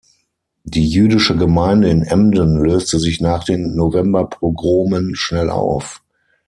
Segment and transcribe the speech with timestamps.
[0.63, 6.01] Die Jüdische Gemeinde in Emden löste sich nach den Novemberpogromen schnell auf.